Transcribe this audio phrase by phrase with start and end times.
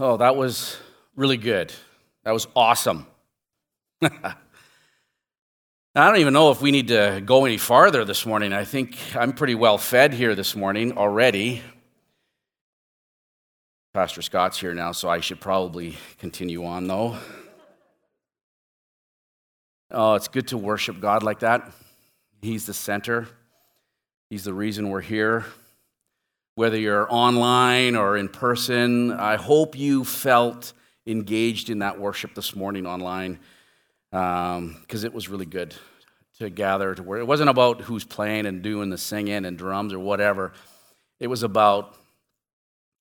[0.00, 0.76] Oh, that was
[1.16, 1.72] really good.
[2.22, 3.04] That was awesome.
[4.02, 4.36] I
[5.94, 8.52] don't even know if we need to go any farther this morning.
[8.52, 11.62] I think I'm pretty well fed here this morning already.
[13.92, 17.16] Pastor Scott's here now, so I should probably continue on, though.
[19.90, 21.72] Oh, it's good to worship God like that.
[22.40, 23.26] He's the center,
[24.30, 25.44] He's the reason we're here
[26.58, 29.12] whether you're online or in person.
[29.12, 30.72] I hope you felt
[31.06, 33.38] engaged in that worship this morning online
[34.10, 35.72] because um, it was really good
[36.40, 39.92] to gather to where it wasn't about who's playing and doing the singing and drums
[39.92, 40.52] or whatever.
[41.20, 41.94] It was about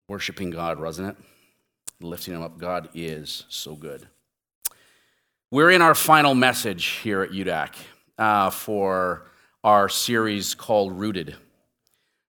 [0.08, 1.26] worshiping God, wasn't it?
[2.00, 2.60] Lifting Him up.
[2.60, 4.08] God is so good.
[5.50, 7.74] We're in our final message here at UDAC
[8.20, 9.32] uh, for
[9.64, 11.36] our series called Rooted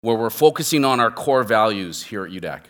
[0.00, 2.62] where we're focusing on our core values here at UDAC.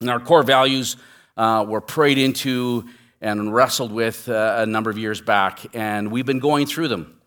[0.00, 0.96] And our core values
[1.36, 2.88] uh, were prayed into
[3.20, 7.20] and wrestled with uh, a number of years back, and we've been going through them.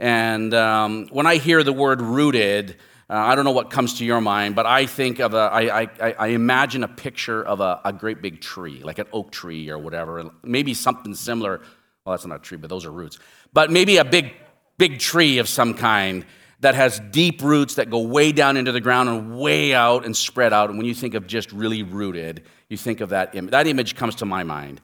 [0.00, 2.76] And um, when I hear the word rooted,
[3.08, 5.82] uh, I don't know what comes to your mind, but I think of a, I,
[5.82, 9.70] I, I imagine a picture of a, a great big tree, like an oak tree
[9.70, 11.60] or whatever, maybe something similar.
[12.04, 13.18] Well, that's not a tree, but those are roots.
[13.52, 14.32] But maybe a big,
[14.78, 16.26] big tree of some kind
[16.66, 20.16] that has deep roots that go way down into the ground and way out and
[20.16, 20.68] spread out.
[20.68, 23.52] And when you think of just really rooted, you think of that image.
[23.52, 24.80] That image comes to my mind.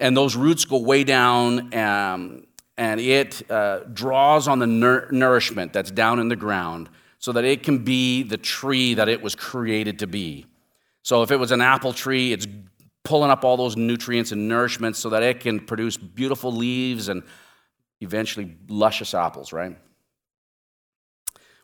[0.00, 2.44] And those roots go way down, um,
[2.76, 6.88] and it uh, draws on the nourishment that's down in the ground
[7.20, 10.46] so that it can be the tree that it was created to be.
[11.04, 12.48] So if it was an apple tree, it's
[13.04, 17.22] pulling up all those nutrients and nourishments so that it can produce beautiful leaves and
[18.00, 19.76] eventually luscious apples, right?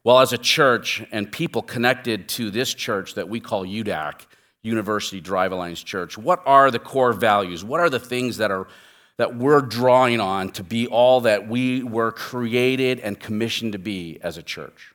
[0.05, 4.27] Well, as a church and people connected to this church that we call UDAC,
[4.63, 7.65] University Drive Alliance Church, what are the core values?
[7.65, 8.69] What are the things that are
[9.17, 14.19] that we're drawing on to be all that we were created and commissioned to be
[14.23, 14.95] as a church?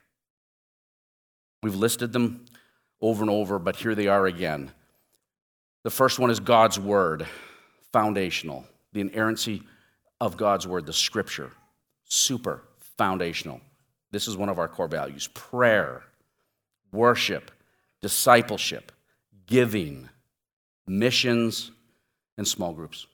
[1.62, 2.46] We've listed them
[3.00, 4.72] over and over, but here they are again.
[5.82, 7.26] The first one is God's Word,
[7.92, 8.64] foundational.
[8.92, 9.62] The inerrancy
[10.20, 11.50] of God's Word, the Scripture,
[12.04, 12.62] super
[12.96, 13.60] foundational.
[14.14, 16.04] This is one of our core values prayer,
[16.92, 17.50] worship,
[18.00, 18.92] discipleship,
[19.48, 20.08] giving,
[20.86, 21.72] missions,
[22.38, 23.08] and small groups.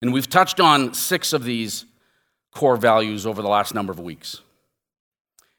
[0.00, 1.84] And we've touched on six of these
[2.52, 4.40] core values over the last number of weeks.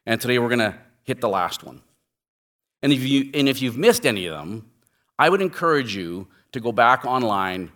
[0.08, 1.84] And today we're going to hit the last one.
[2.82, 4.72] And if, you, and if you've missed any of them,
[5.20, 7.72] I would encourage you to go back online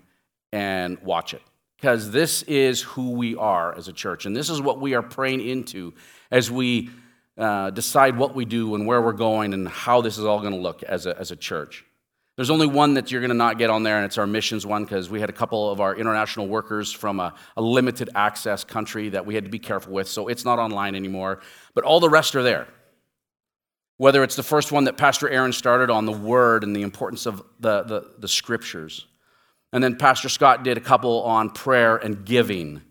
[0.52, 1.44] and watch it
[1.78, 4.26] because this is who we are as a church.
[4.26, 5.94] And this is what we are praying into
[6.32, 6.90] as we
[7.38, 10.54] uh, decide what we do and where we're going and how this is all going
[10.54, 11.86] to look as a, as a church.
[12.36, 14.64] There's only one that you're going to not get on there, and it's our missions
[14.64, 18.64] one because we had a couple of our international workers from a, a limited access
[18.64, 21.42] country that we had to be careful with, so it's not online anymore.
[21.74, 22.68] But all the rest are there.
[23.98, 27.26] Whether it's the first one that Pastor Aaron started on the word and the importance
[27.26, 29.08] of the, the, the scriptures,
[29.74, 32.82] and then Pastor Scott did a couple on prayer and giving.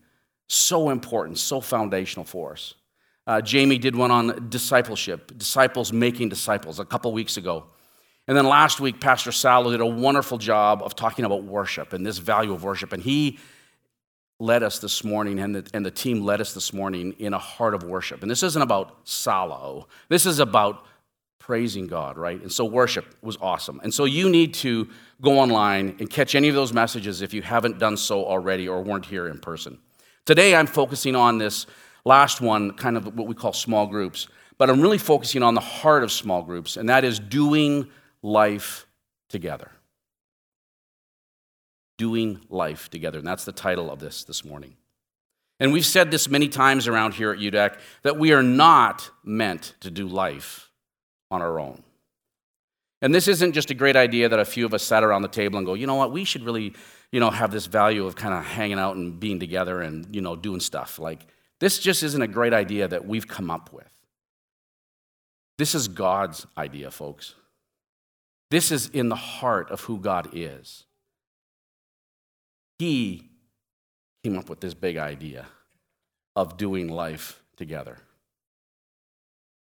[0.48, 2.74] So important, so foundational for us.
[3.26, 7.64] Uh, Jamie did one on discipleship, disciples making disciples, a couple weeks ago.
[8.28, 12.06] And then last week, Pastor Salo did a wonderful job of talking about worship and
[12.06, 12.92] this value of worship.
[12.92, 13.38] And he
[14.38, 17.38] led us this morning, and the, and the team led us this morning in a
[17.38, 18.22] heart of worship.
[18.22, 20.84] And this isn't about Salo, this is about
[21.46, 22.42] praising God, right?
[22.42, 23.80] And so worship was awesome.
[23.84, 24.88] And so you need to
[25.22, 28.82] go online and catch any of those messages if you haven't done so already or
[28.82, 29.78] weren't here in person.
[30.24, 31.66] Today I'm focusing on this
[32.04, 34.26] last one, kind of what we call small groups,
[34.58, 37.90] but I'm really focusing on the heart of small groups, and that is doing
[38.22, 38.88] life
[39.28, 39.70] together.
[41.96, 43.18] Doing life together.
[43.18, 44.74] And that's the title of this this morning.
[45.60, 49.74] And we've said this many times around here at UDAC that we are not meant
[49.78, 50.65] to do life
[51.30, 51.82] on our own.
[53.02, 55.28] And this isn't just a great idea that a few of us sat around the
[55.28, 56.72] table and go, you know what, we should really,
[57.12, 60.22] you know, have this value of kind of hanging out and being together and, you
[60.22, 60.98] know, doing stuff.
[60.98, 61.26] Like,
[61.60, 63.90] this just isn't a great idea that we've come up with.
[65.58, 67.34] This is God's idea, folks.
[68.50, 70.84] This is in the heart of who God is.
[72.78, 73.30] He
[74.22, 75.46] came up with this big idea
[76.34, 77.98] of doing life together.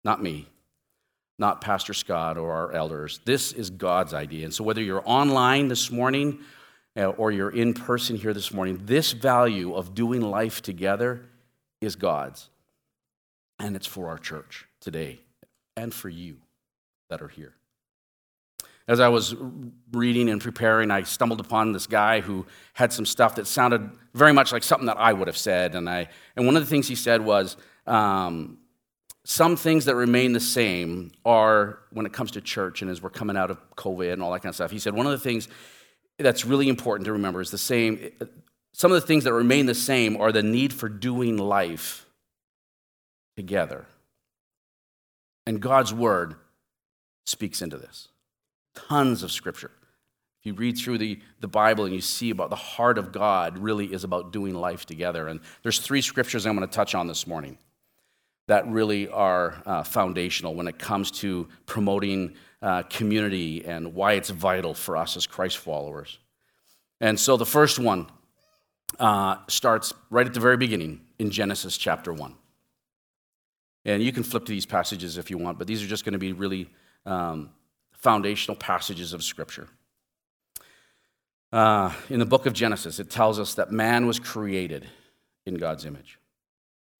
[0.04, 0.48] Not me,
[1.38, 3.20] not Pastor Scott or our elders.
[3.24, 4.44] This is God's idea.
[4.44, 6.40] And so, whether you're online this morning
[6.96, 11.24] uh, or you're in person here this morning, this value of doing life together
[11.80, 12.48] is God's.
[13.58, 15.20] And it's for our church today
[15.76, 16.38] and for you
[17.08, 17.54] that are here.
[18.88, 19.34] as I was
[19.92, 24.32] reading and preparing, I stumbled upon this guy who had some stuff that sounded very
[24.32, 25.74] much like something that I would have said.
[25.74, 27.56] And, I, and one of the things he said was
[27.86, 28.58] um,
[29.24, 33.10] some things that remain the same are when it comes to church and as we're
[33.10, 34.70] coming out of COVID and all that kind of stuff.
[34.70, 35.48] He said one of the things
[36.18, 38.10] that's really important to remember is the same.
[38.72, 42.06] Some of the things that remain the same are the need for doing life
[43.36, 43.86] together.
[45.46, 46.34] And God's word
[47.26, 48.08] speaks into this.
[48.74, 49.70] Tons of scripture.
[50.40, 53.58] If you read through the, the Bible and you see about the heart of God
[53.58, 55.28] really is about doing life together.
[55.28, 57.58] And there's three scriptures I'm going to touch on this morning
[58.46, 64.30] that really are uh, foundational when it comes to promoting uh, community and why it's
[64.30, 66.18] vital for us as Christ followers.
[67.00, 68.06] And so the first one
[68.98, 72.34] uh, starts right at the very beginning in Genesis chapter 1.
[73.84, 76.12] And you can flip to these passages if you want, but these are just going
[76.12, 76.70] to be really
[77.04, 77.50] um,
[77.92, 79.68] foundational passages of Scripture.
[81.52, 84.88] Uh, in the book of Genesis, it tells us that man was created
[85.44, 86.18] in God's image.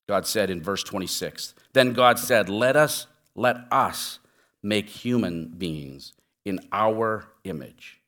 [0.08, 4.19] God said in verse 26, Then God said, Let us, let us
[4.62, 6.12] make human beings
[6.44, 8.00] in our image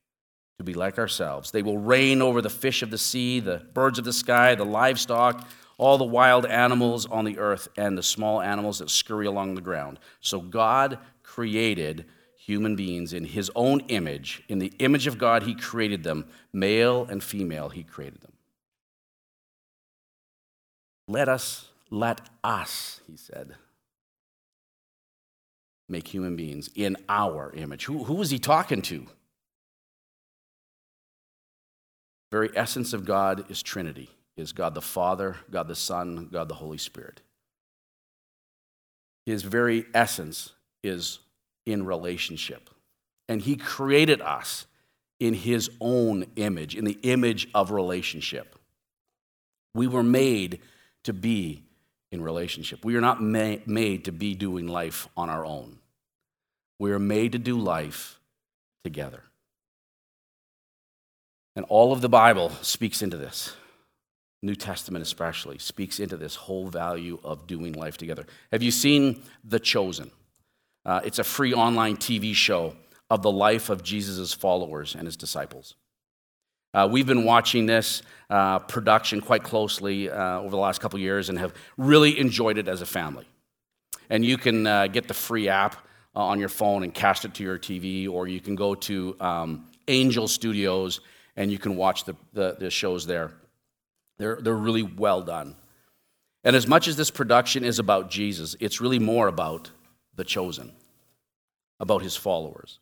[0.59, 1.51] to be like ourselves.
[1.51, 4.65] They will reign over the fish of the sea, the birds of the sky, the
[4.65, 5.49] livestock,
[5.79, 9.61] all the wild animals on the earth, and the small animals that scurry along the
[9.61, 9.99] ground.
[10.21, 12.07] So God created
[12.37, 14.43] human beings in his own image.
[14.49, 16.27] In the image of God, he created them.
[16.53, 18.33] Male and female, he created them.
[21.09, 23.55] Let us let us, he said,
[25.89, 27.85] make human beings in our image.
[27.85, 29.07] Who, who was he talking to?
[32.33, 36.55] Very essence of God is Trinity, is God the Father, God the Son, God the
[36.55, 37.21] Holy Spirit.
[39.25, 40.53] His very essence
[40.83, 41.21] is
[41.65, 42.71] in relationship.
[43.29, 44.67] And he created us
[45.21, 48.59] in his own image, in the image of relationship.
[49.75, 50.61] We were made
[51.05, 51.63] to be
[52.15, 52.85] in relationship.
[52.85, 55.79] We are not ma- made to be doing life on our own.
[56.79, 58.19] We are made to do life
[58.85, 59.25] together.
[61.57, 63.55] And all of the Bible speaks into this.
[64.43, 68.27] New Testament, especially, speaks into this whole value of doing life together.
[68.53, 70.11] Have you seen The Chosen?
[70.85, 72.77] Uh, it's a free online TV show
[73.11, 75.77] of the life of Jesus' followers and his disciples.
[76.75, 81.29] Uh, we've been watching this uh, production quite closely uh, over the last couple years
[81.29, 83.25] and have really enjoyed it as a family.
[84.11, 85.77] And you can uh, get the free app
[86.17, 89.17] uh, on your phone and cast it to your TV, or you can go to
[89.21, 91.01] um, Angel Studios
[91.37, 93.31] and you can watch the, the, the shows there.
[94.19, 95.55] They're, they're really well done.
[96.43, 99.71] And as much as this production is about Jesus, it's really more about
[100.17, 100.73] the chosen,
[101.79, 102.81] about his followers.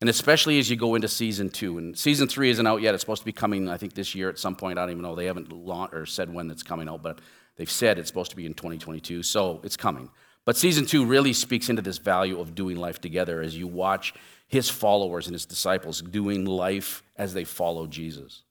[0.00, 1.76] And especially as you go into season two.
[1.76, 2.94] And season three isn't out yet.
[2.94, 4.78] It's supposed to be coming, I think, this year at some point.
[4.78, 5.14] I don't even know.
[5.14, 7.20] They haven't launched or said when it's coming out, but
[7.56, 9.22] they've said it's supposed to be in 2022.
[9.22, 10.10] So it's coming.
[10.46, 14.14] But season two really speaks into this value of doing life together as you watch
[14.48, 18.42] his followers and his disciples doing life as they follow Jesus.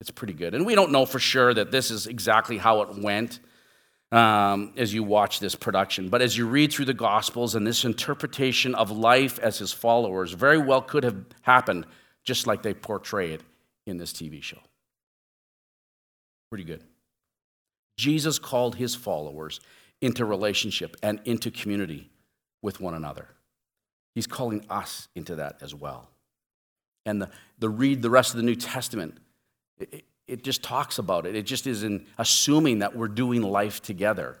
[0.00, 0.54] It's pretty good.
[0.54, 3.40] And we don't know for sure that this is exactly how it went
[4.12, 6.08] um, as you watch this production.
[6.08, 10.32] But as you read through the Gospels and this interpretation of life as his followers,
[10.32, 11.86] very well could have happened
[12.24, 13.42] just like they portray it
[13.86, 14.58] in this TV show.
[16.50, 16.82] Pretty good.
[17.96, 19.60] Jesus called his followers
[20.00, 22.10] into relationship and into community
[22.62, 23.28] with one another.
[24.14, 26.08] He's calling us into that as well.
[27.06, 29.18] And the, the read the rest of the New Testament,
[30.30, 31.34] it just talks about it.
[31.34, 34.38] It just is in assuming that we're doing life together.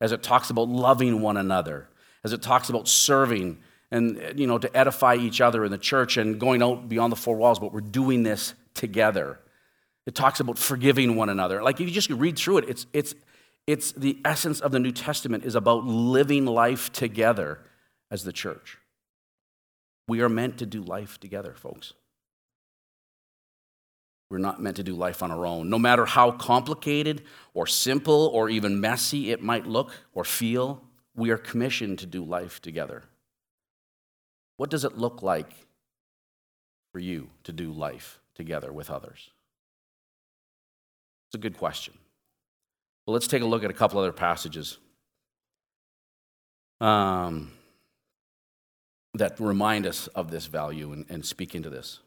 [0.00, 1.88] As it talks about loving one another,
[2.24, 3.58] as it talks about serving
[3.90, 7.16] and you know to edify each other in the church and going out beyond the
[7.16, 9.38] four walls, but we're doing this together.
[10.06, 11.62] It talks about forgiving one another.
[11.62, 13.14] Like if you just read through it, it's it's
[13.66, 17.60] it's the essence of the New Testament is about living life together
[18.10, 18.78] as the church.
[20.06, 21.92] We are meant to do life together, folks.
[24.30, 25.70] We're not meant to do life on our own.
[25.70, 27.22] No matter how complicated
[27.54, 30.82] or simple or even messy it might look or feel,
[31.16, 33.04] we are commissioned to do life together.
[34.58, 35.52] What does it look like
[36.92, 39.30] for you to do life together with others?
[41.28, 41.94] It's a good question.
[43.06, 44.78] Well, let's take a look at a couple other passages
[46.80, 47.52] um,
[49.14, 52.00] that remind us of this value and, and speak into this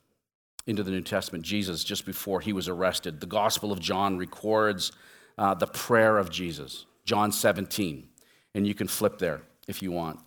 [0.68, 3.20] into the New Testament, Jesus, just before he was arrested.
[3.20, 4.92] The Gospel of John records
[5.38, 8.08] uh, the prayer of Jesus, John 17.
[8.54, 10.20] And you can flip there if you want.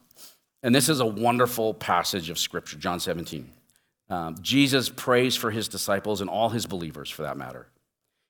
[0.63, 3.53] And this is a wonderful passage of Scripture, John 17.
[4.09, 7.67] Um, Jesus prays for his disciples and all his believers for that matter.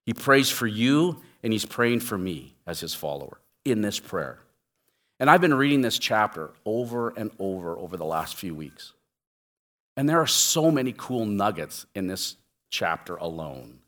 [0.05, 4.39] He prays for you and he's praying for me as his follower in this prayer.
[5.21, 8.93] And I've been reading this chapter over and over over the last few weeks.
[9.97, 12.37] And there are so many cool nuggets in this
[12.71, 13.79] chapter alone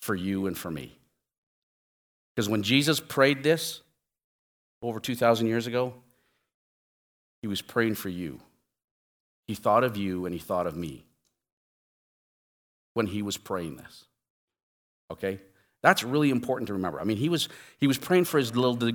[0.00, 0.98] for you and for me.
[2.34, 3.80] Because when Jesus prayed this
[4.82, 5.94] over 2,000 years ago,
[7.42, 8.40] he was praying for you.
[9.46, 11.04] He thought of you and he thought of me
[12.94, 14.04] when he was praying this.
[15.10, 15.40] Okay?
[15.82, 17.00] That's really important to remember.
[17.00, 17.48] I mean, he was,
[17.78, 18.90] he was praying for his little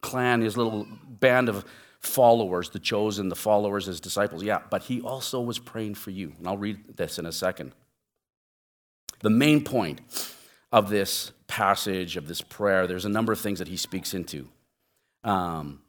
[0.00, 1.64] clan, his little band of
[2.04, 4.42] followers, the chosen, the followers, his disciples.
[4.42, 6.32] Yeah, but he also was praying for you.
[6.38, 7.72] And I'll read this in a second.
[9.20, 10.00] The main point
[10.70, 14.48] of this passage, of this prayer, there's a number of things that he speaks into.
[15.22, 15.80] Um,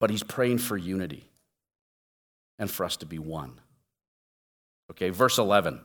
[0.00, 1.24] but he's praying for unity
[2.58, 3.60] and for us to be one.
[4.90, 5.80] Okay, verse 11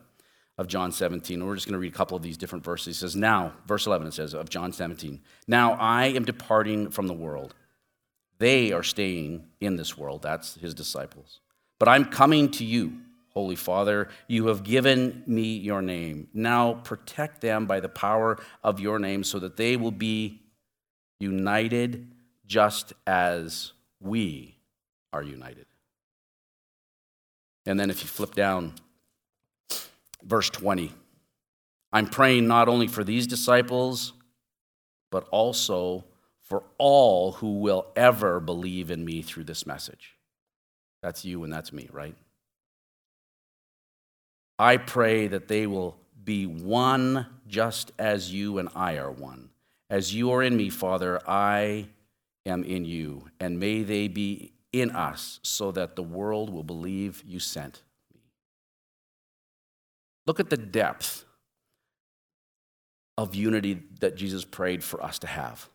[0.57, 1.45] of John 17.
[1.45, 2.97] We're just going to read a couple of these different verses.
[2.97, 7.07] He says, Now, verse 11, it says of John 17, Now I am departing from
[7.07, 7.55] the world.
[8.43, 10.21] They are staying in this world.
[10.21, 11.39] That's his disciples.
[11.79, 14.09] But I'm coming to you, Holy Father.
[14.27, 16.27] You have given me your name.
[16.33, 20.41] Now protect them by the power of your name so that they will be
[21.21, 22.11] united
[22.45, 23.71] just as
[24.01, 24.57] we
[25.13, 25.67] are united.
[27.65, 28.73] And then if you flip down
[30.21, 30.91] verse 20.
[31.93, 34.11] I'm praying not only for these disciples,
[35.11, 36.03] but also
[36.53, 40.19] for all who will ever believe in me through this message.
[41.01, 42.15] That's you and that's me, right?
[44.59, 49.49] I pray that they will be one just as you and I are one.
[49.89, 51.87] As you are in me, Father, I
[52.45, 57.23] am in you, and may they be in us so that the world will believe
[57.25, 57.81] you sent
[58.13, 58.21] me.
[60.27, 61.25] Look at the depth
[63.17, 65.67] of unity that Jesus prayed for us to have.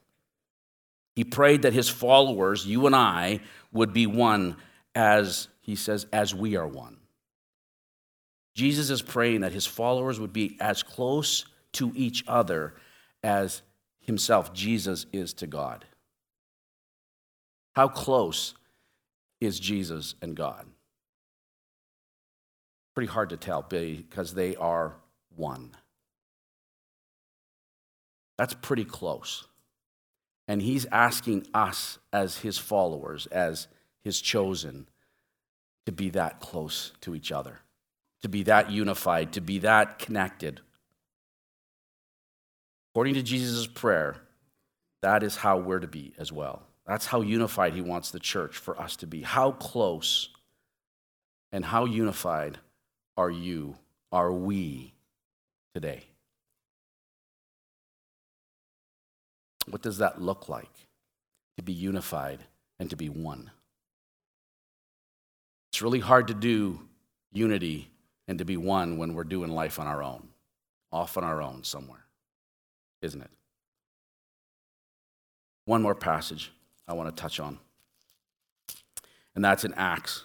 [1.18, 3.40] He prayed that his followers, you and I,
[3.72, 4.54] would be one
[4.94, 6.98] as, he says, as we are one.
[8.54, 12.76] Jesus is praying that his followers would be as close to each other
[13.24, 13.62] as
[13.98, 15.84] himself, Jesus, is to God.
[17.74, 18.54] How close
[19.40, 20.66] is Jesus and God?
[22.94, 24.94] pretty hard to tell because they are
[25.34, 25.72] one.
[28.36, 29.47] That's pretty close.
[30.48, 33.68] And he's asking us as his followers, as
[34.02, 34.88] his chosen,
[35.84, 37.60] to be that close to each other,
[38.22, 40.60] to be that unified, to be that connected.
[42.90, 44.16] According to Jesus' prayer,
[45.02, 46.62] that is how we're to be as well.
[46.86, 49.22] That's how unified he wants the church for us to be.
[49.22, 50.30] How close
[51.52, 52.58] and how unified
[53.16, 53.76] are you,
[54.10, 54.94] are we
[55.74, 56.04] today?
[59.70, 60.86] What does that look like
[61.56, 62.44] to be unified
[62.78, 63.50] and to be one?
[65.70, 66.80] It's really hard to do
[67.32, 67.90] unity
[68.26, 70.28] and to be one when we're doing life on our own,
[70.92, 72.04] off on our own somewhere,
[73.02, 73.30] isn't it?
[75.64, 76.50] One more passage
[76.86, 77.58] I want to touch on,
[79.34, 80.24] and that's in Acts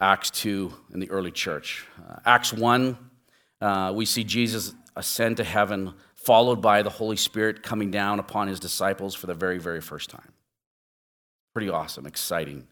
[0.00, 1.86] Acts 2 in the early church.
[2.08, 2.96] Uh, Acts 1,
[3.60, 5.92] uh, we see Jesus ascend to heaven,
[6.24, 10.10] followed by the Holy Spirit coming down upon his disciples for the very, very first
[10.10, 10.32] time.
[11.54, 12.66] Pretty awesome, exciting.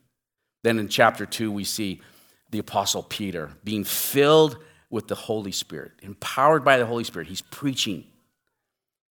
[0.63, 2.03] Then in chapter 2, we see
[2.51, 4.59] the Apostle Peter being filled
[4.91, 7.29] with the Holy Spirit, empowered by the Holy Spirit.
[7.29, 8.05] He's preaching,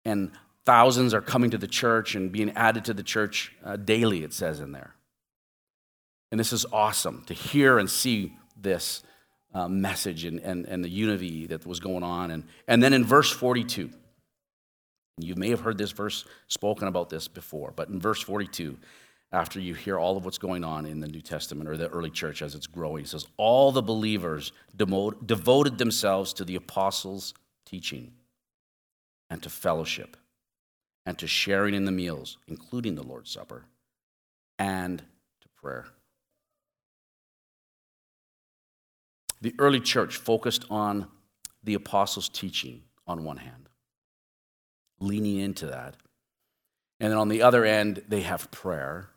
[0.05, 0.33] and
[0.65, 4.33] thousands are coming to the church and being added to the church uh, daily, it
[4.33, 4.95] says in there.
[6.31, 9.03] And this is awesome to hear and see this
[9.53, 12.31] uh, message and, and, and the unity that was going on.
[12.31, 13.91] And, and then in verse 42,
[15.25, 18.79] you may have heard this verse spoken about this before, but in verse 42,
[19.33, 22.11] after you hear all of what's going on in the New Testament or the early
[22.11, 27.35] church as it's growing, it says, All the believers devoted themselves to the apostles'
[27.65, 28.13] teaching
[29.29, 30.17] and to fellowship
[31.07, 33.65] and to sharing in the meals, including the Lord's Supper,
[34.59, 35.87] and to prayer.
[39.41, 41.07] The early church focused on
[41.63, 43.60] the apostles' teaching on one hand,
[45.01, 45.97] leaning into that.
[47.01, 49.09] And then on the other end, they have prayer,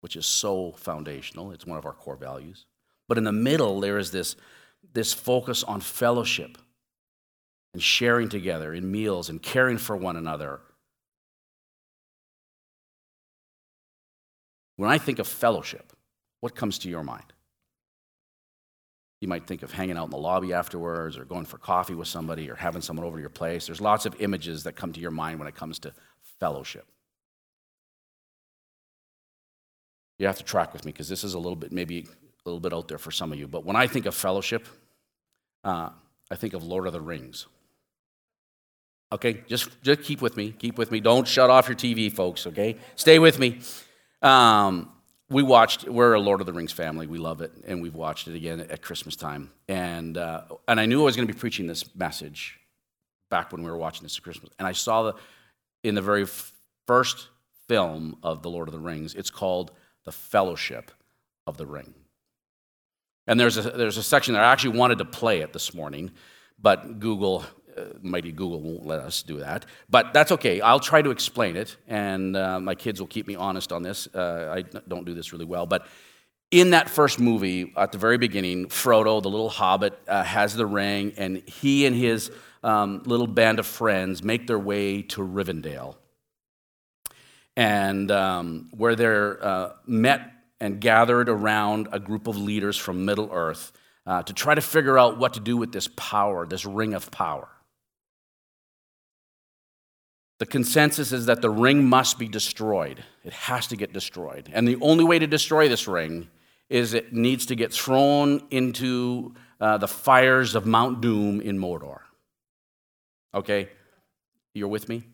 [0.00, 1.52] which is so foundational.
[1.52, 2.66] It's one of our core values.
[3.08, 4.34] But in the middle, there is this,
[4.92, 6.58] this focus on fellowship
[7.72, 10.60] and sharing together in meals and caring for one another.
[14.76, 15.92] When I think of fellowship,
[16.40, 17.33] what comes to your mind?
[19.24, 22.08] You might think of hanging out in the lobby afterwards or going for coffee with
[22.08, 23.64] somebody or having someone over to your place.
[23.64, 25.94] There's lots of images that come to your mind when it comes to
[26.40, 26.84] fellowship.
[30.18, 32.06] You have to track with me because this is a little bit, maybe a
[32.44, 33.48] little bit out there for some of you.
[33.48, 34.68] But when I think of fellowship,
[35.64, 35.88] uh,
[36.30, 37.46] I think of Lord of the Rings.
[39.10, 40.50] Okay, just, just keep with me.
[40.50, 41.00] Keep with me.
[41.00, 42.76] Don't shut off your TV, folks, okay?
[42.94, 43.60] Stay with me.
[44.20, 44.90] Um,
[45.30, 47.06] we watched, we're a Lord of the Rings family.
[47.06, 47.52] We love it.
[47.66, 49.50] And we've watched it again at Christmas time.
[49.68, 52.60] And, uh, and I knew I was going to be preaching this message
[53.30, 54.50] back when we were watching this at Christmas.
[54.58, 55.14] And I saw the,
[55.82, 56.26] in the very
[56.86, 57.28] first
[57.68, 59.72] film of The Lord of the Rings, it's called
[60.04, 60.90] The Fellowship
[61.46, 61.94] of the Ring.
[63.26, 66.10] And there's a, there's a section that I actually wanted to play it this morning,
[66.60, 67.44] but Google,
[67.76, 69.66] uh, mighty Google won't let us do that.
[69.88, 70.60] But that's okay.
[70.60, 74.06] I'll try to explain it, and uh, my kids will keep me honest on this.
[74.14, 75.66] Uh, I don't do this really well.
[75.66, 75.86] But
[76.50, 80.66] in that first movie, at the very beginning, Frodo, the little hobbit, uh, has the
[80.66, 82.30] ring, and he and his
[82.62, 85.96] um, little band of friends make their way to Rivendell.
[87.56, 93.30] And um, where they're uh, met and gathered around a group of leaders from Middle
[93.32, 93.72] Earth
[94.06, 97.10] uh, to try to figure out what to do with this power, this ring of
[97.10, 97.48] power.
[100.38, 103.04] The consensus is that the ring must be destroyed.
[103.24, 104.50] It has to get destroyed.
[104.52, 106.28] And the only way to destroy this ring
[106.68, 112.00] is it needs to get thrown into uh, the fires of Mount Doom in Mordor.
[113.32, 113.68] Okay?
[114.54, 115.04] You're with me?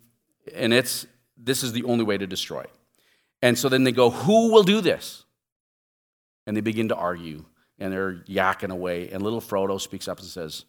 [0.54, 2.60] And it's this is the only way to destroy.
[2.62, 2.70] it.
[3.42, 5.24] And so then they go, who will do this?
[6.50, 7.44] and they begin to argue
[7.78, 9.08] and they're yakking away.
[9.10, 10.64] And little Frodo speaks up and says,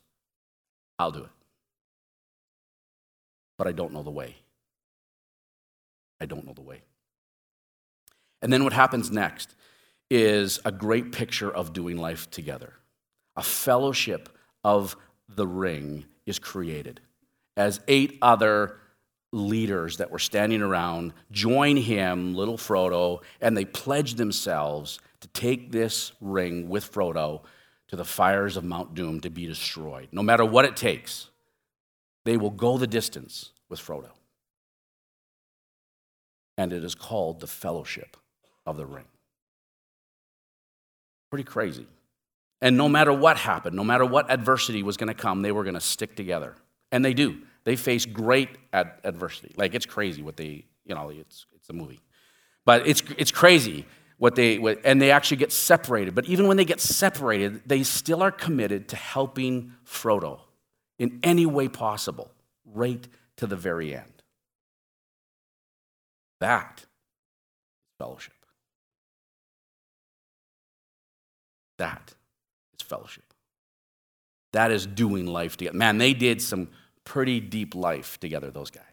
[1.00, 1.30] I'll do it.
[3.62, 4.38] But I don't know the way.
[6.20, 6.82] I don't know the way.
[8.42, 9.54] And then what happens next
[10.10, 12.74] is a great picture of doing life together.
[13.36, 14.98] A fellowship of
[15.30, 17.02] the ring is created
[17.56, 18.78] as eight other
[19.32, 25.72] leaders that were standing around join him, little Frodo, and they pledge themselves to take
[25.72, 27.44] this ring with Frodo
[27.90, 30.08] to the fires of Mount Doom to be destroyed.
[30.12, 31.28] No matter what it takes,
[32.26, 34.10] they will go the distance with Frodo.
[36.58, 38.18] And it is called the Fellowship
[38.66, 39.06] of the Ring.
[41.30, 41.88] Pretty crazy.
[42.62, 45.64] And no matter what happened, no matter what adversity was going to come, they were
[45.64, 46.56] going to stick together.
[46.92, 47.40] And they do.
[47.64, 49.54] They face great ad- adversity.
[49.58, 52.02] Like it's crazy what they, you know, it's, it's a movie.
[52.66, 53.86] But it's, it's crazy
[54.18, 56.14] what they, what, and they actually get separated.
[56.14, 60.42] But even when they get separated, they still are committed to helping Frodo
[61.02, 62.30] in any way possible,
[62.64, 64.22] right to the very end.
[66.40, 66.86] That is
[67.98, 68.36] fellowship.
[71.80, 72.14] That
[72.76, 73.24] is fellowship.
[74.54, 75.76] That is doing life together.
[75.76, 76.68] Man, they did some
[77.04, 78.84] pretty deep life together, those guys.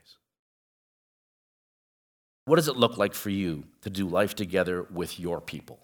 [2.46, 5.78] What does it look like for you to do life together with your people?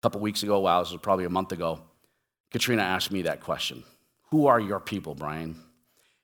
[0.00, 1.82] A couple weeks ago, wow, this was probably a month ago,
[2.54, 3.82] Katrina asked me that question
[4.30, 5.56] Who are your people, Brian?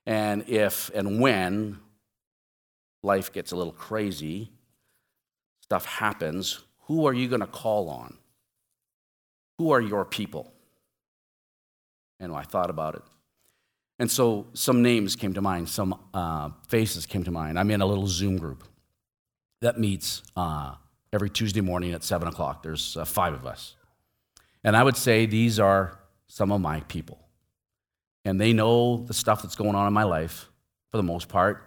[0.06, 1.80] And if and when
[3.02, 4.52] life gets a little crazy,
[5.60, 8.16] stuff happens, who are you going to call on?
[9.58, 10.52] Who are your people?
[12.20, 13.02] And I thought about it.
[13.98, 17.58] And so some names came to mind, some uh, faces came to mind.
[17.58, 18.62] I'm in a little Zoom group
[19.62, 20.76] that meets uh,
[21.12, 22.62] every Tuesday morning at 7 o'clock.
[22.62, 23.74] There's uh, five of us.
[24.62, 25.99] And I would say these are
[26.30, 27.18] some of my people.
[28.24, 30.48] And they know the stuff that's going on in my life
[30.90, 31.64] for the most part.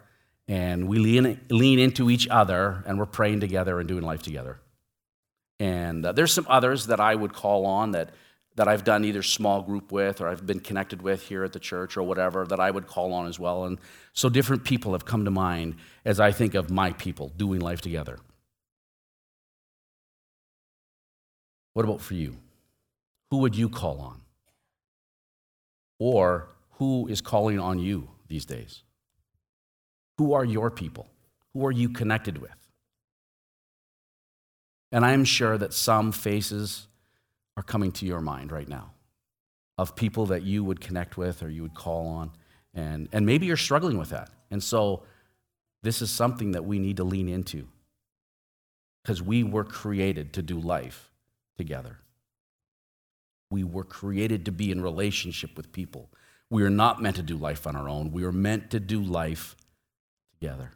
[0.47, 4.59] And we lean, lean into each other and we're praying together and doing life together.
[5.59, 8.11] And uh, there's some others that I would call on that
[8.55, 11.59] that I've done either small group with or I've been connected with here at the
[11.59, 13.65] church or whatever that I would call on as well.
[13.65, 13.79] And
[14.13, 17.81] so different people have come to mind as I think of my people doing life
[17.81, 18.19] together.
[21.73, 22.37] What about for you?
[23.31, 24.22] Who would you call on?
[25.99, 28.83] Or who is calling on you these days?
[30.17, 31.09] Who are your people?
[31.53, 32.51] Who are you connected with?
[34.91, 36.87] And I'm sure that some faces
[37.57, 38.91] are coming to your mind right now
[39.77, 42.31] of people that you would connect with or you would call on.
[42.73, 44.29] And, and maybe you're struggling with that.
[44.51, 45.03] And so
[45.81, 47.67] this is something that we need to lean into
[49.03, 51.11] because we were created to do life
[51.57, 51.97] together.
[53.53, 56.09] We were created to be in relationship with people.
[56.49, 58.11] We are not meant to do life on our own.
[58.11, 59.55] We are meant to do life
[60.31, 60.71] together.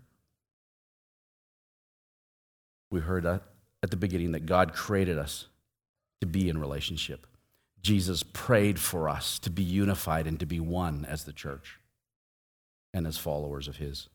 [2.92, 3.42] We heard at
[3.90, 5.48] the beginning that God created us
[6.22, 7.26] to be in relationship.
[7.82, 11.80] Jesus prayed for us to be unified and to be one as the church
[12.94, 14.08] and as followers of His.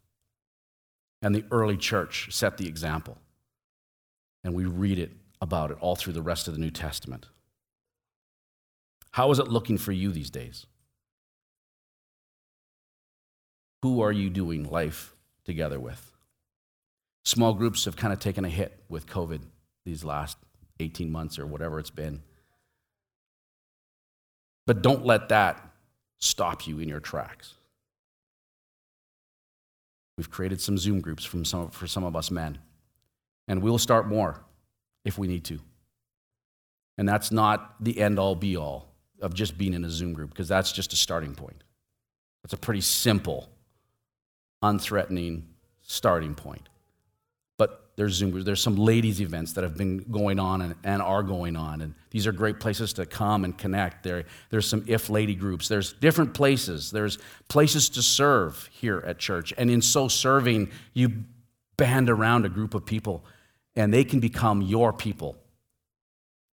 [1.20, 3.18] And the early church set the example.
[4.44, 7.26] And we read it about it all through the rest of the New Testament.
[9.12, 10.66] How is it looking for you these days?
[13.82, 16.10] Who are you doing life together with?
[17.24, 19.42] Small groups have kind of taken a hit with COVID
[19.84, 20.38] these last
[20.80, 22.22] 18 months or whatever it's been.
[24.66, 25.72] But don't let that
[26.18, 27.54] stop you in your tracks.
[30.16, 32.58] We've created some Zoom groups from some, for some of us men,
[33.48, 34.44] and we'll start more
[35.04, 35.58] if we need to.
[36.96, 38.91] And that's not the end all be all
[39.22, 41.64] of just being in a Zoom group, because that's just a starting point.
[42.44, 43.48] It's a pretty simple,
[44.62, 45.44] unthreatening
[45.82, 46.68] starting point
[47.58, 48.46] But there's Zoom, groups.
[48.46, 51.82] there's some ladies' events that have been going on and, and, are going on.
[51.82, 54.02] And these are great places to come and connect.
[54.02, 55.68] There, there's some if lady groups.
[55.68, 56.90] There's different places.
[56.90, 59.52] There's places to serve here at church.
[59.58, 61.24] And in so serving, you
[61.76, 63.24] band around a group of people,
[63.76, 65.36] and they can become your people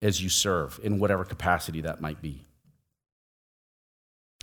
[0.02, 2.44] as you serve in whatever capacity that might be.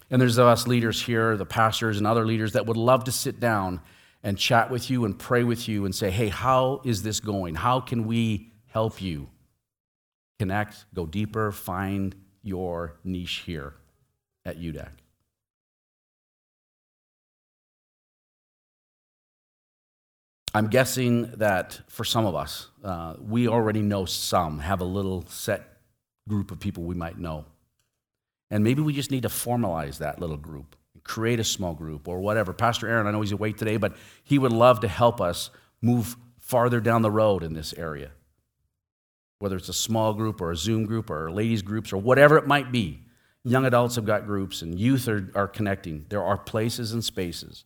[0.09, 3.39] And there's us leaders here, the pastors and other leaders that would love to sit
[3.39, 3.81] down
[4.23, 7.55] and chat with you and pray with you and say, hey, how is this going?
[7.55, 9.29] How can we help you
[10.39, 13.75] connect, go deeper, find your niche here
[14.45, 14.89] at UDAC?
[20.53, 25.23] I'm guessing that for some of us, uh, we already know some, have a little
[25.27, 25.77] set
[26.27, 27.45] group of people we might know.
[28.49, 30.75] And maybe we just need to formalize that little group
[31.07, 32.53] create a small group or whatever.
[32.53, 35.49] Pastor Aaron, I know he's away today, but he would love to help us
[35.81, 38.11] move farther down the road in this area.
[39.39, 42.47] Whether it's a small group or a Zoom group or ladies' groups or whatever it
[42.47, 43.03] might be.
[43.43, 46.05] Young adults have got groups and youth are, are connecting.
[46.09, 47.63] There are places and spaces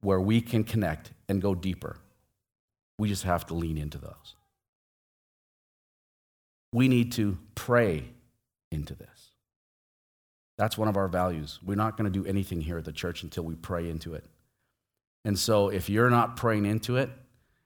[0.00, 1.98] where we can connect and go deeper.
[2.98, 4.36] We just have to lean into those.
[6.72, 8.04] We need to pray
[8.70, 9.17] into this.
[10.58, 11.60] That's one of our values.
[11.64, 14.24] We're not going to do anything here at the church until we pray into it.
[15.24, 17.10] And so if you're not praying into it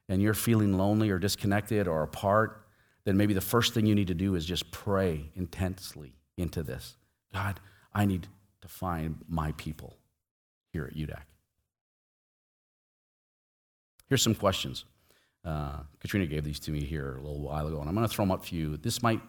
[0.09, 2.67] and you're feeling lonely or disconnected or apart,
[3.05, 6.97] then maybe the first thing you need to do is just pray intensely into this.
[7.33, 7.61] God,
[7.95, 8.29] I need
[8.61, 9.97] to find my people
[10.73, 11.23] here at UDAC.
[14.09, 14.85] Here's some questions.
[15.45, 18.15] Uh, Katrina gave these to me here a little while ago, and I'm going to
[18.15, 18.77] throw them up for you.
[18.77, 19.21] This might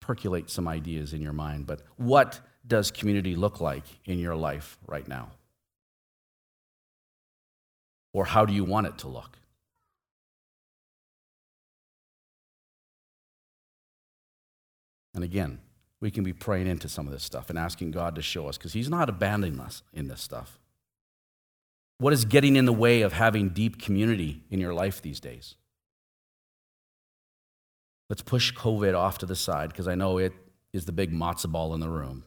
[0.00, 4.78] percolate some ideas in your mind, but what does community look like in your life
[4.86, 5.30] right now?
[8.12, 9.38] Or how do you want it to look?
[15.14, 15.58] And again,
[16.00, 18.58] we can be praying into some of this stuff and asking God to show us
[18.58, 20.58] because He's not abandoning us in this stuff.
[21.98, 25.54] What is getting in the way of having deep community in your life these days?
[28.10, 30.34] Let's push COVID off to the side because I know it
[30.72, 32.24] is the big matzo ball in the room.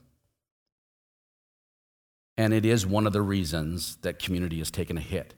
[2.40, 5.34] And it is one of the reasons that community has taken a hit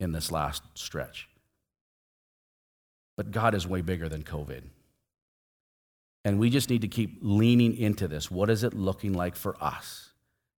[0.00, 1.28] in this last stretch.
[3.14, 4.62] But God is way bigger than COVID.
[6.24, 8.30] And we just need to keep leaning into this.
[8.30, 10.08] What is it looking like for us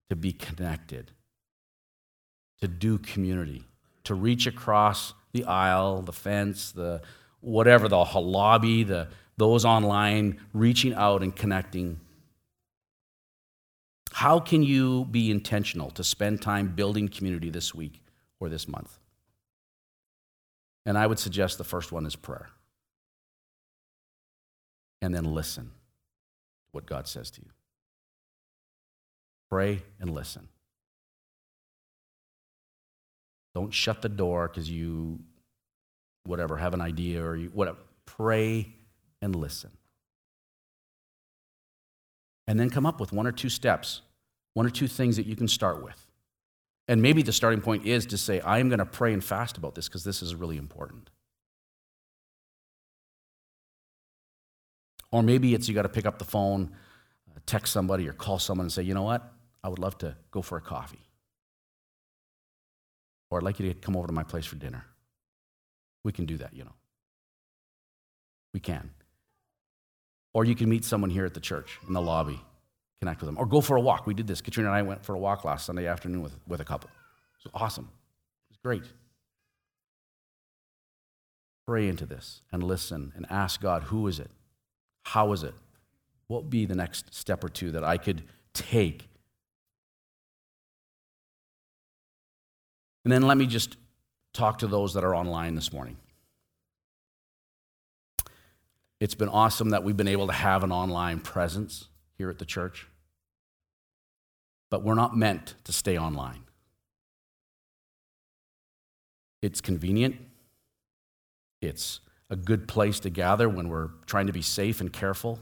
[0.08, 1.10] to be connected,
[2.60, 3.64] to do community,
[4.04, 7.02] to reach across the aisle, the fence, the
[7.40, 11.98] whatever, the lobby, the, those online, reaching out and connecting
[14.20, 18.02] how can you be intentional to spend time building community this week
[18.38, 18.98] or this month?
[20.84, 22.50] And I would suggest the first one is prayer.
[25.00, 25.70] And then listen to
[26.72, 27.48] what God says to you.
[29.48, 30.48] Pray and listen.
[33.54, 35.20] Don't shut the door because you,
[36.24, 37.78] whatever, have an idea or you, whatever.
[38.04, 38.74] Pray
[39.22, 39.70] and listen
[42.50, 44.02] and then come up with one or two steps,
[44.54, 46.06] one or two things that you can start with.
[46.88, 49.56] And maybe the starting point is to say, I am going to pray and fast
[49.56, 51.10] about this because this is really important.
[55.12, 56.70] Or maybe it's you got to pick up the phone,
[57.30, 59.32] uh, text somebody, or call someone and say, you know what?
[59.62, 61.04] I would love to go for a coffee.
[63.30, 64.84] Or I'd like you to come over to my place for dinner.
[66.04, 66.74] We can do that, you know.
[68.52, 68.90] We can.
[70.32, 72.40] Or you can meet someone here at the church in the lobby,
[73.00, 73.38] connect with them.
[73.38, 74.06] Or go for a walk.
[74.06, 74.40] We did this.
[74.40, 76.90] Katrina and I went for a walk last Sunday afternoon with, with a couple.
[77.38, 77.84] It was awesome.
[77.84, 78.84] It was great.
[81.66, 84.30] Pray into this and listen and ask God, who is it?
[85.04, 85.54] How is it?
[86.26, 89.08] What would be the next step or two that I could take?
[93.04, 93.76] And then let me just
[94.34, 95.96] talk to those that are online this morning.
[99.00, 101.88] It's been awesome that we've been able to have an online presence
[102.20, 102.86] here at the church.
[104.70, 106.42] But we're not meant to stay online.
[109.40, 110.16] It's convenient.
[111.62, 115.38] It's a good place to gather when we're trying to be safe and careful.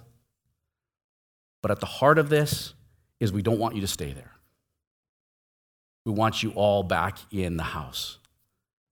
[1.62, 2.74] But at the heart of this
[3.18, 4.36] is we don't want you to stay there.
[6.06, 8.18] We want you all back in the house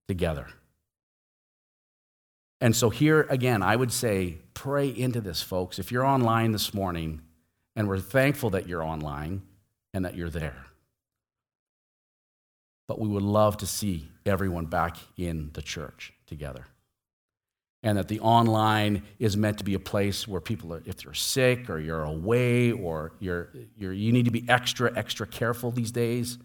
[0.08, 0.48] together.
[2.60, 5.78] And so, here again, I would say pray into this, folks.
[5.78, 7.20] If you're online this morning,
[7.76, 9.42] and we're thankful that you're online
[9.92, 10.64] and that you're there.
[12.88, 16.64] But we would love to see everyone back in the church together.
[17.82, 21.14] And that the online is meant to be a place where people, are, if you're
[21.14, 25.92] sick or you're away or you're, you're, you need to be extra, extra careful these
[25.92, 26.38] days,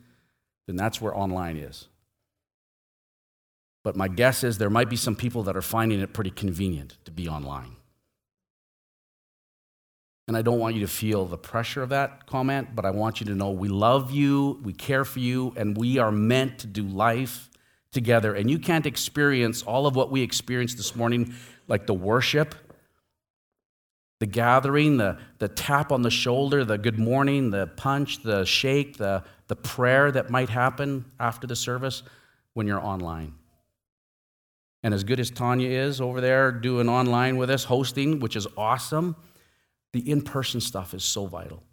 [0.68, 1.88] then that's where online is.
[3.84, 6.98] But my guess is there might be some people that are finding it pretty convenient
[7.06, 7.78] to be online.
[10.32, 13.20] And I don't want you to feel the pressure of that comment, but I want
[13.20, 16.68] you to know we love you, we care for you, and we are meant to
[16.68, 17.50] do life
[17.92, 18.34] together.
[18.34, 21.34] And you can't experience all of what we experienced this morning,
[21.68, 22.56] like the worship,
[24.22, 28.96] the gathering, the, the tap on the shoulder, the good morning, the punch, the shake,
[28.96, 32.04] the, the prayer that might happen after the service
[32.54, 33.34] when you're online.
[34.82, 38.48] And as good as Tanya is over there doing online with us, hosting, which is
[38.56, 39.18] awesome,
[39.94, 41.64] the in person stuff is so vital.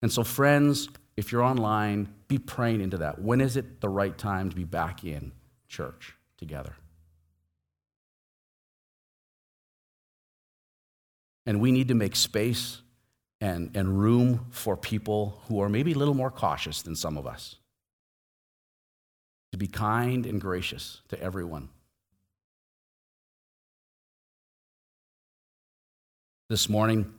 [0.00, 3.20] And so, friends, if you're online, be praying into that.
[3.20, 5.32] When is it the right time to be back in
[5.68, 6.74] church together?
[11.44, 12.82] And we need to make space
[13.40, 17.26] and, and room for people who are maybe a little more cautious than some of
[17.26, 17.56] us.
[19.50, 21.68] To be kind and gracious to everyone.
[26.48, 27.12] This morning,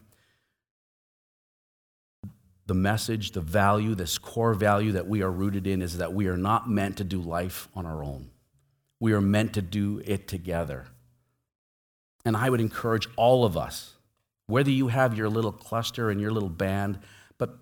[2.65, 6.28] the message, the value, this core value that we are rooted in is that we
[6.28, 8.30] are not meant to do life on our own.
[8.99, 10.88] We are meant to do it together.
[12.26, 13.95] And I would encourage all of us,
[14.47, 16.99] whether you have your little cluster and your little band,
[17.38, 17.58] but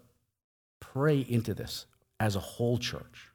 [0.79, 1.87] pray into this
[2.19, 3.29] as a whole church.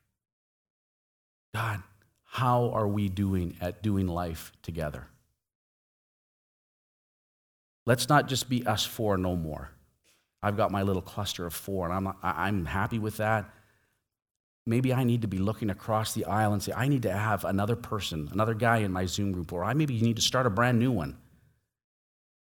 [1.52, 1.82] God,
[2.24, 5.08] how are we doing at doing life together?
[7.86, 9.70] Let's not just be us four no more.
[10.46, 13.50] I've got my little cluster of four, and I'm, I'm happy with that.
[14.64, 17.44] Maybe I need to be looking across the aisle and say, I need to have
[17.44, 20.50] another person, another guy in my Zoom group, or I maybe need to start a
[20.50, 21.16] brand new one.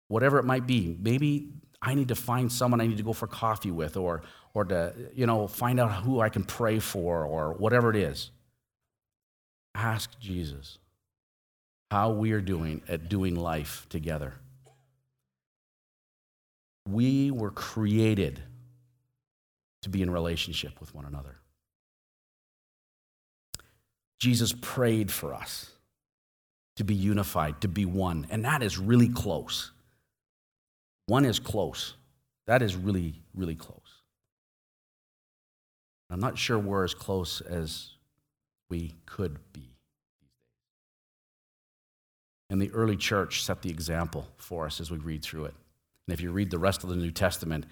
[0.07, 0.97] Whatever it might be.
[1.01, 1.49] Maybe
[1.83, 4.23] I need to find someone I need to go for coffee with, or,
[4.55, 8.31] or to you know, find out who I can pray for, or whatever it is.
[9.75, 10.79] Ask Jesus
[11.91, 14.35] how we are doing at doing life together.
[16.89, 18.41] We were created
[19.83, 21.37] to be in relationship with one another.
[24.19, 25.71] Jesus prayed for us
[26.77, 29.71] to be unified, to be one, and that is really close.
[31.07, 31.95] One is close.
[32.47, 34.03] That is really, really close.
[36.11, 37.91] I'm not sure we're as close as
[38.71, 39.75] we could be.
[42.51, 45.55] And the early church set the example for us as we read through it.
[46.09, 47.67] And if you read the rest of the New Testament,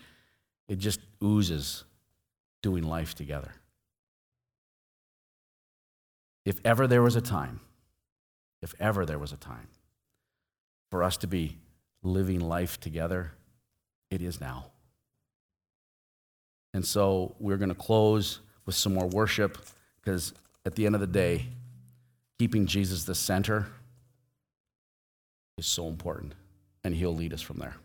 [0.69, 1.85] it just oozes
[2.63, 3.55] doing life together.
[6.45, 7.61] If ever there was a time,
[8.61, 9.69] if ever there was a time
[10.91, 11.57] for us to be
[12.03, 13.33] living life together,
[14.11, 14.67] it is now.
[16.75, 19.57] And so we're going to close with some more worship
[19.97, 20.35] because
[20.67, 21.47] at the end of the day,
[22.39, 23.67] keeping Jesus the center
[25.57, 26.35] is so important,
[26.85, 27.77] and He'll lead us from there.